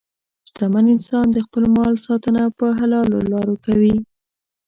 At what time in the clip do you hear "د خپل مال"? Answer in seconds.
1.31-1.93